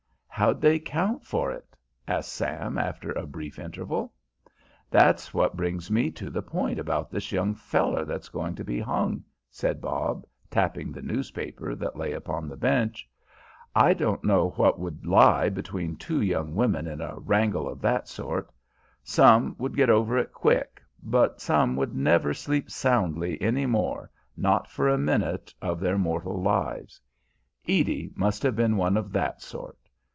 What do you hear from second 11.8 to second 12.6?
lay upon the